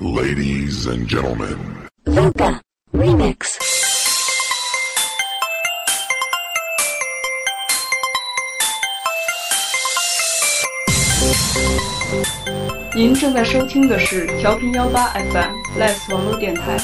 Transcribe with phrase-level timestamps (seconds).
[0.00, 1.58] Ladies and gentlemen,
[2.06, 2.60] Luca
[2.92, 3.58] Remix。
[12.94, 16.78] 您正在收听的是调频幺八 FM Less 网络电台。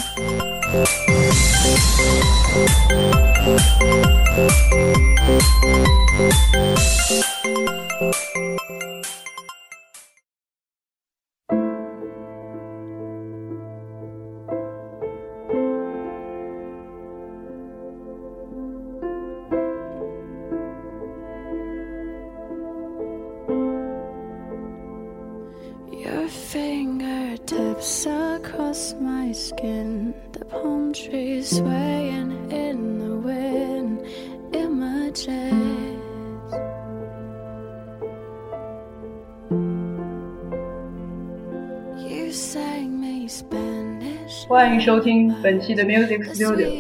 [44.47, 46.71] 欢迎收听本期的 Music Studio，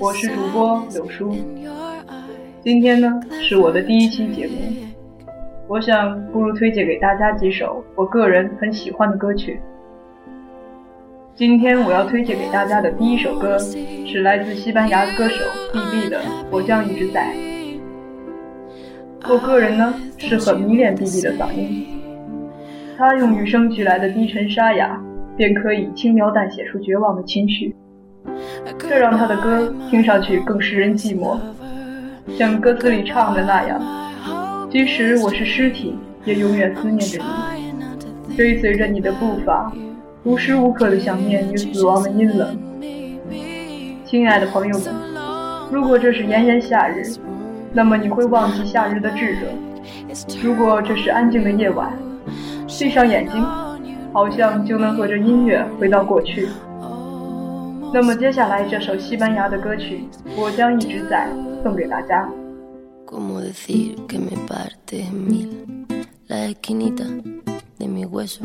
[0.00, 1.36] 我是主播柳叔。
[2.62, 4.54] 今天呢是我的第一期节目，
[5.68, 9.60] 我想不如推荐给大家几首我个人很喜欢的歌曲。
[11.40, 13.58] 今天我要推荐给大家的第一首歌
[14.06, 15.36] 是来自西班牙歌手
[15.72, 16.18] B.B 的
[16.50, 17.32] 《我将一直在》。
[19.26, 21.86] 我个人呢是很迷恋 B.B 的嗓音，
[22.98, 25.00] 他用与生俱来的低沉沙哑，
[25.34, 27.74] 便可以轻描淡写出绝望的情绪，
[28.78, 31.38] 这让他的歌听上去更使人寂寞。
[32.36, 33.80] 像歌词里唱的那样，
[34.70, 37.18] 即使我是尸体，也永远思念着
[38.28, 39.72] 你，追随着你的步伐，
[40.22, 42.58] 无时无刻的想念与死亡的阴冷。
[44.04, 44.94] 亲爱的朋友们，
[45.72, 47.02] 如果这是炎炎夏日，
[47.72, 49.48] 那么你会忘记夏日的炙热；
[50.42, 51.90] 如果这是安静的夜晚，
[52.66, 53.42] 闭上眼睛，
[54.12, 56.48] 好像就能和着音乐回到过去。
[57.92, 60.04] 那么接下来这首西班牙的歌曲，
[60.36, 61.28] 我将一直在
[61.62, 62.28] 送给大家。
[63.06, 65.48] ¿Cómo decir que me partes mil
[66.28, 67.04] la esquinita
[67.78, 68.44] de mi hueso?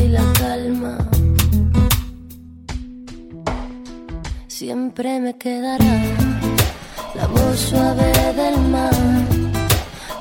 [4.61, 5.95] Siempre me quedará.
[7.15, 8.93] La voz suave del mar,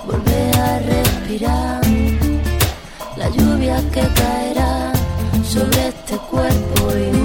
[0.06, 1.82] volver a respirar,
[3.18, 4.92] la lluvia que caerá
[5.44, 7.19] sobre este cuerpo y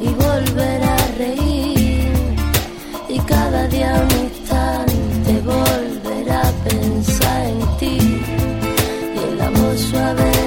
[0.00, 2.12] y volver a reír.
[3.08, 7.98] Y cada día un instante volver a pensar en ti.
[9.14, 10.45] Y en la voz suave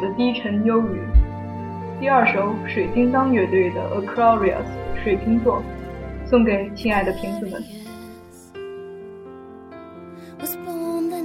[0.00, 1.00] 的低沉忧郁。
[2.00, 4.64] 第二首水叮当乐队的《Aquarius》
[5.04, 5.62] 水瓶座，
[6.26, 7.62] 送给亲爱的瓶子们。
[10.40, 11.20] was born the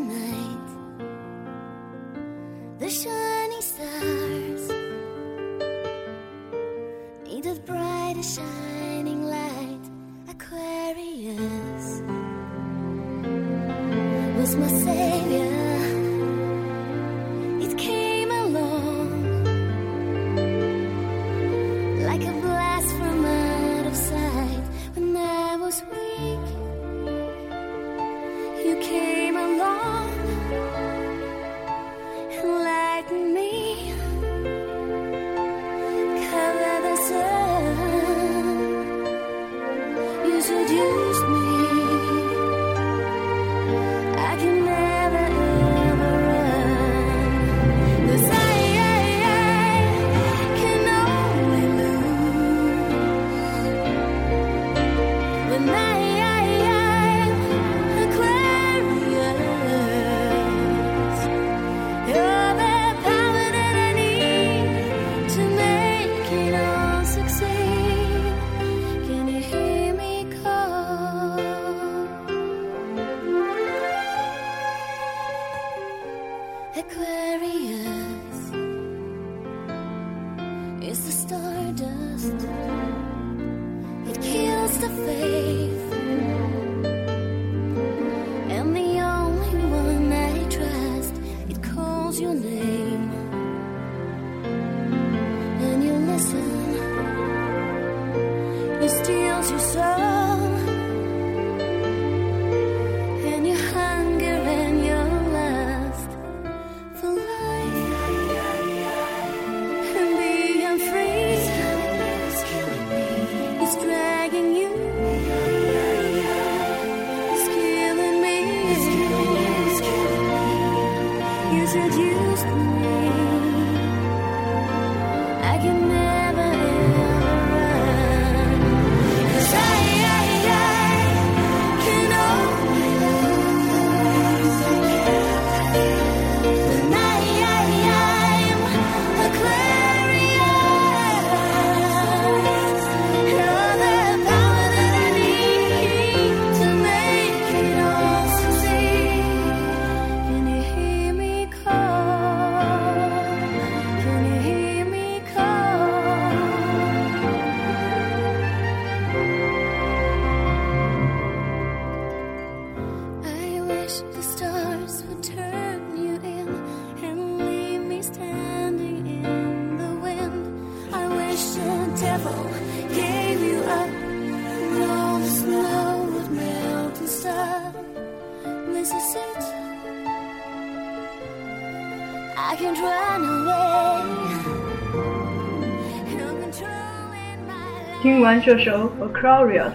[188.26, 189.70] 听完这首《Aquarius》，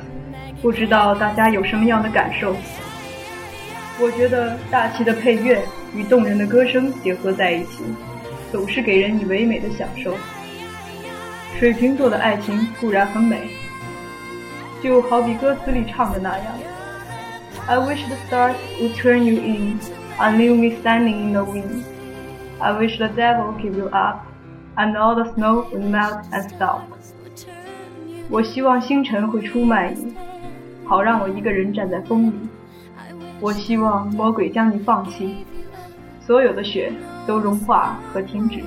[0.61, 2.57] 不知道大家有什么样的感受？
[4.01, 5.63] 我觉得大气的配乐
[5.95, 7.85] 与动人的歌声结合在一起，
[8.51, 10.17] 总是给人以唯美的享受。
[11.61, 13.51] 水瓶座的爱情固然很美，
[14.83, 16.47] 就好比歌词里唱的那样
[17.69, 19.79] ：I wish the stars would turn you in
[20.19, 21.85] and leave me standing in the wind.
[22.59, 24.27] I wish the devil give you up
[24.75, 26.81] and all the snow would melt and stop.
[28.33, 30.15] 我希望星辰会出卖你，
[30.85, 32.33] 好让我一个人站在风里。
[33.41, 35.45] 我希望魔鬼将你放弃，
[36.21, 36.93] 所有的雪
[37.27, 38.61] 都融化和停止。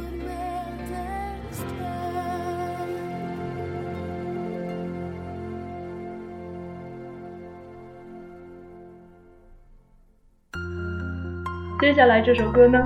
[11.80, 12.80] 接下来这首歌呢，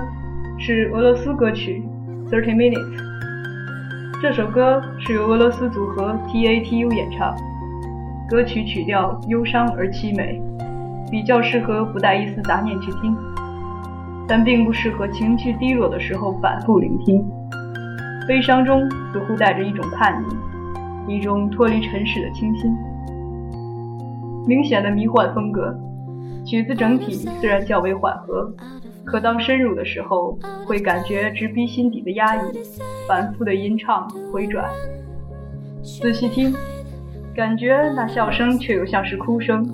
[0.60, 1.82] 是俄罗斯歌曲
[2.30, 2.98] 《Thirty Minutes》。
[4.20, 7.36] 这首歌是由俄罗斯组合 TATU 演唱，
[8.28, 10.42] 歌曲曲调忧伤而凄美，
[11.12, 13.16] 比较适合不带一丝杂念去听，
[14.28, 17.24] 但并不适合情绪低落的时候反复聆听。
[18.28, 20.20] 悲伤中似乎带着一种叛
[21.08, 22.76] 逆，一种脱离尘世的清新，
[24.48, 25.78] 明显的迷幻风格。
[26.44, 28.52] 曲子整体虽然较为缓和，
[29.08, 32.40] 可当深入的时候会感觉直逼心底的压抑
[33.08, 34.70] 反复的吟唱回转。
[35.82, 36.54] 仔细听
[37.34, 39.66] 感觉那笑声却又像是哭声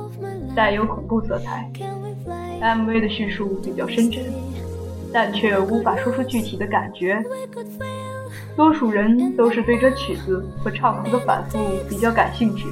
[0.55, 1.67] 带有恐怖色彩。
[2.61, 4.23] Mv 的叙述比较深沉
[5.11, 7.21] 但却无法说出具体的感觉。
[8.55, 11.57] 多数人都是对这曲子和唱词的反复
[11.89, 12.67] 比较感兴趣。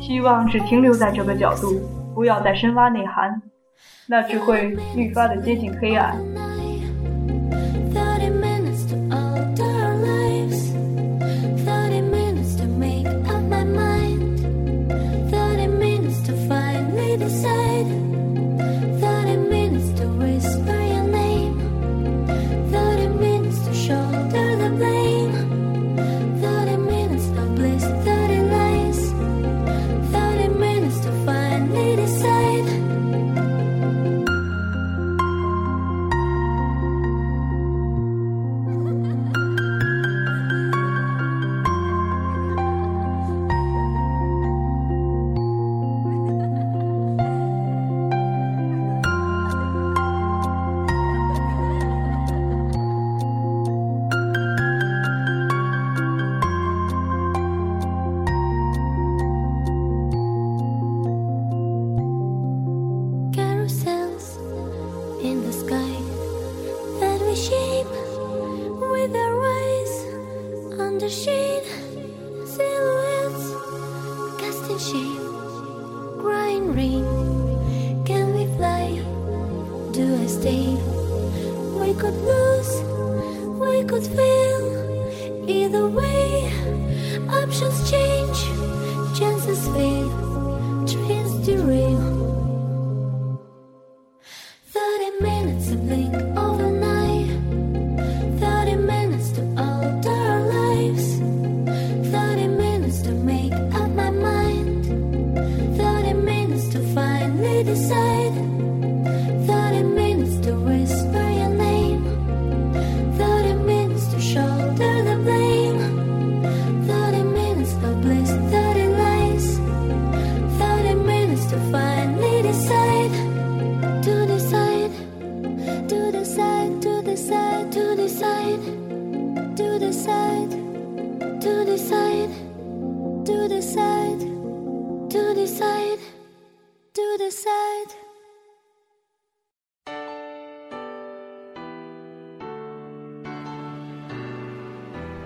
[0.00, 1.78] 希望只停留在这个角度
[2.14, 3.49] 不要再深挖内涵。
[4.10, 6.18] 那只会愈发的接近黑暗。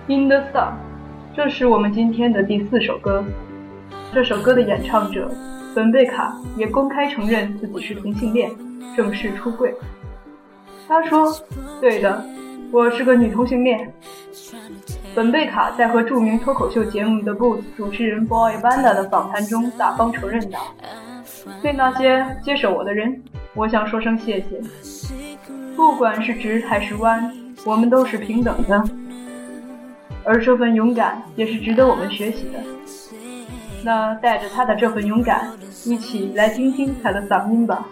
[0.07, 0.73] In the sun，
[1.35, 3.23] 这是我们今天的第四首歌。
[4.13, 5.27] 这首歌的演唱者
[5.73, 8.51] 本贝卡也公开承认自己是同性恋，
[8.95, 9.73] 正式出柜。
[10.87, 11.35] 他说
[11.81, 12.23] ：“对的，
[12.71, 13.91] 我是个女同性恋。”
[15.15, 20.59] 本贝卡在和著名脱口秀节目 The Booth 主持人 Boy Banda 的访谈中大方承认道
[21.63, 23.23] ：“对那些接受我的人，
[23.55, 24.61] 我想说声谢谢。
[25.75, 27.33] 不管是直还是弯，
[27.65, 28.83] 我们都是平等的。”
[30.25, 32.59] 而这份勇敢也是值得我们学习的。
[33.83, 35.51] 那带着他的这份勇敢
[35.85, 37.87] 一起来听听他的嗓音吧。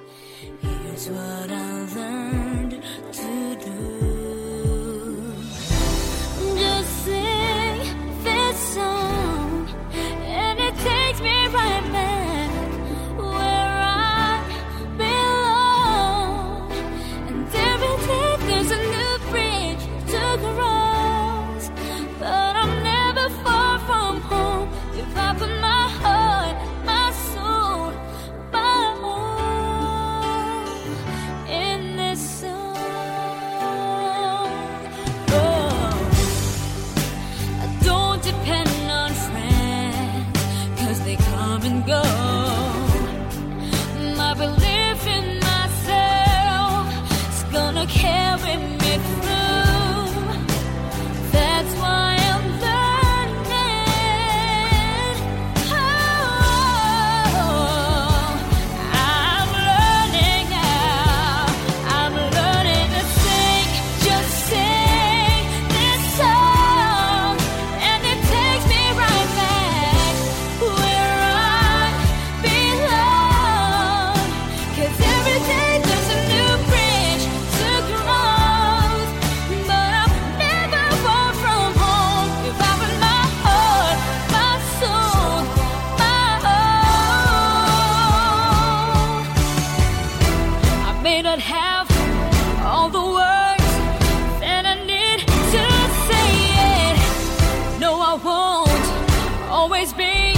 [99.83, 100.32] always be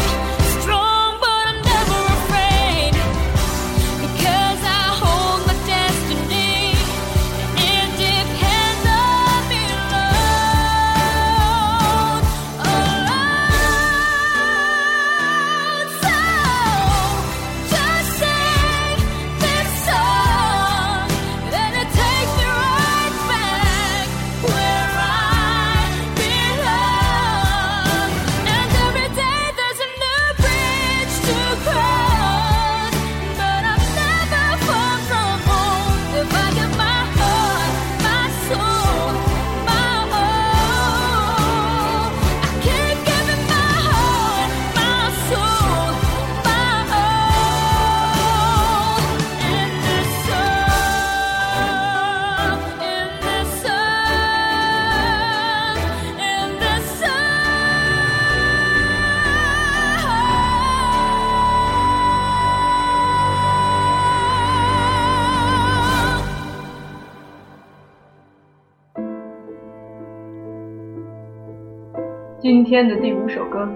[72.45, 73.67] 今天的第五首歌，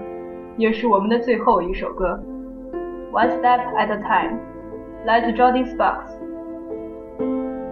[0.56, 2.16] 也是我们的最后一首歌，
[3.12, 4.38] 《One Step at a Time》，
[5.04, 6.12] 来自 Jordan Sparks。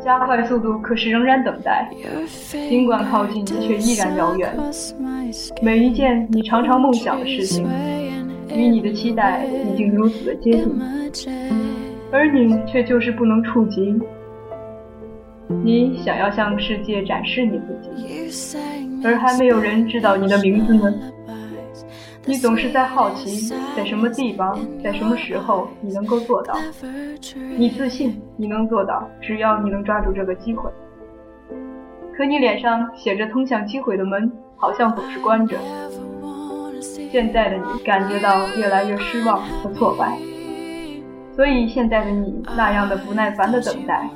[0.05, 1.89] 加快速度，可是仍然等待，
[2.69, 4.53] 尽管靠近，却依然遥远。
[5.63, 7.65] 每一件你常常梦想的事情，
[8.53, 10.51] 与你的期待已经如此的接
[11.13, 11.31] 近，
[12.11, 13.97] 而你却就是不能触及。
[15.49, 18.31] 你想要向世界展示你自己，
[19.05, 20.95] 而还没有人知道你的名字呢。
[22.27, 26.55] 你总是在好奇，在什么地方，在什么时候你能够做到？
[27.57, 30.71] 你自信你能做到，只要你能抓住这个机会。
[32.15, 35.57] 可你脸上写着通向机会的门，好像总是关着。
[37.11, 40.19] 现在的你感觉到越来越失望和挫败，
[41.35, 44.11] 所以现在的你那样的不耐烦的等待。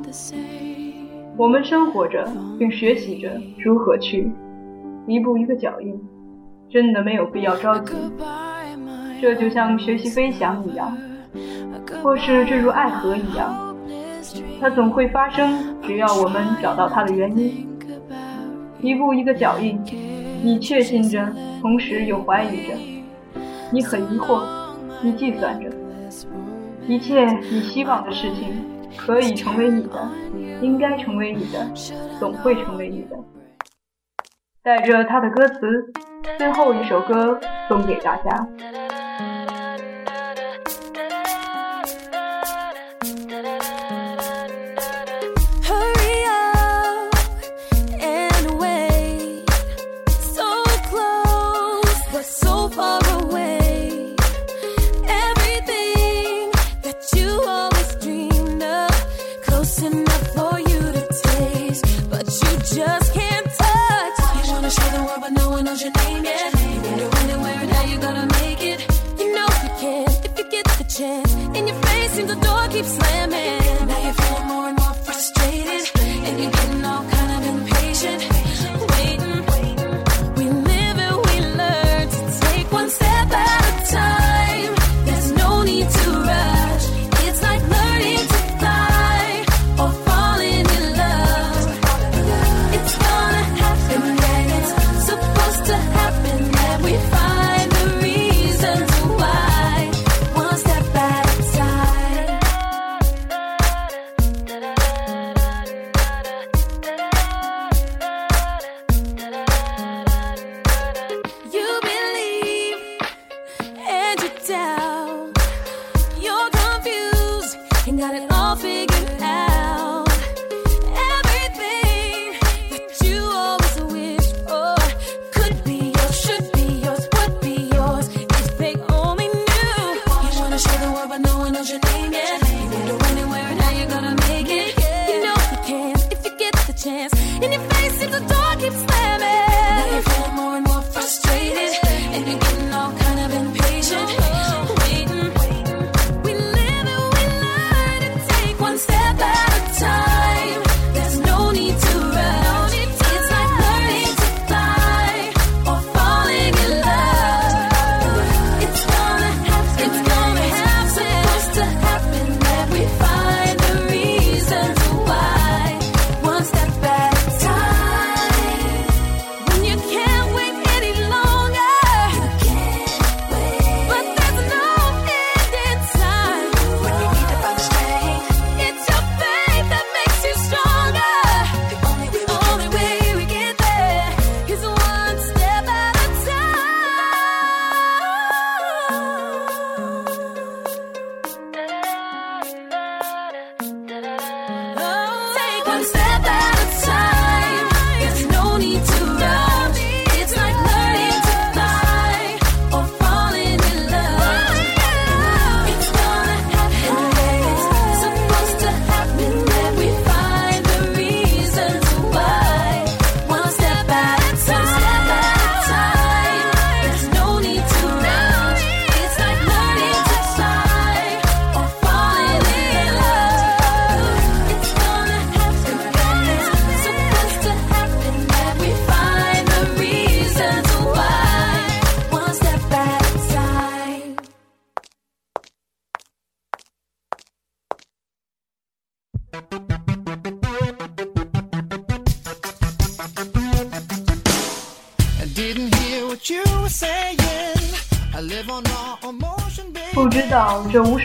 [1.36, 4.30] 我们生活着，并学习着如何去
[5.06, 5.98] 一步一个脚印，
[6.68, 7.94] 真的没有必要着急。
[9.20, 10.96] 这就像学习飞翔一样，
[12.02, 13.74] 或是坠入爱河一样，
[14.60, 17.66] 它总会发生，只要我们找到它的原因。
[18.80, 19.80] 一步一个脚印，
[20.42, 22.74] 你确信着，同时又怀疑着，
[23.72, 24.42] 你很疑惑，
[25.02, 25.70] 你计算着，
[26.86, 28.48] 一切你希望的事情
[29.04, 30.08] 可以成为你的。
[30.60, 31.66] 应该成为你的，
[32.20, 33.16] 总会成为你的。
[34.62, 35.92] 带着他的歌词，
[36.38, 38.48] 最后一首歌送给大家。
[64.72, 66.52] show the world, but no one knows your name yet.
[66.98, 68.80] You wonder when where you're gonna make it.
[69.18, 71.32] You know you can if you get the chance.
[71.56, 73.62] And your face seems the door keeps slamming.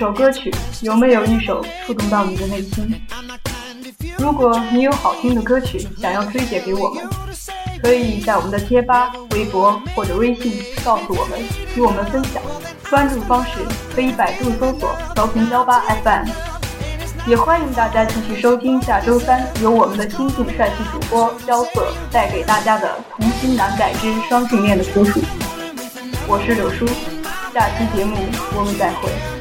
[0.08, 3.02] 首歌曲有没有一首触动到你的内心？
[4.18, 7.06] 如果你有好听的歌曲想要推荐给我们，
[7.84, 11.38] 可以在我们的贴吧、微博或者微信告诉我们，
[11.76, 12.42] 与我们分享。
[12.90, 13.50] 关注方式
[13.94, 16.30] 可以百度搜索“调频幺八 FM”。
[17.28, 25.20] 也欢迎大家继续收听下周三由我们的新晋帅气主播萧瑟带给大家的《童心难改之双性恋的苦楚》。
[26.30, 26.88] 我是柳叔，
[27.54, 28.16] 下期节目
[28.56, 29.37] 我们再会。